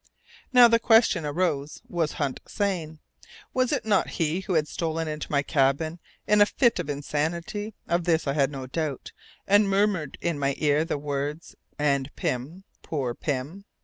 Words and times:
Now 0.51 0.67
the 0.67 0.79
question 0.79 1.27
arose, 1.27 1.83
was 1.87 2.13
Hunt 2.13 2.39
sane? 2.47 2.97
Was 3.53 3.71
it 3.71 3.85
not 3.85 4.09
he 4.17 4.39
who 4.39 4.53
had 4.55 4.67
stolen 4.67 5.07
into 5.07 5.31
my 5.31 5.43
cabin 5.43 5.99
in 6.25 6.41
a 6.41 6.47
fit 6.47 6.79
of 6.79 6.89
insanity 6.89 7.75
of 7.87 8.05
this 8.05 8.25
I 8.25 8.33
had 8.33 8.49
no 8.49 8.65
doubt 8.65 9.11
and 9.45 9.69
murmured 9.69 10.17
in 10.19 10.39
my 10.39 10.55
ear 10.57 10.83
the 10.85 10.97
words: 10.97 11.55
"And 11.77 12.09
Pym 12.15 12.63
poor 12.81 13.13
Pym"? 13.13 13.65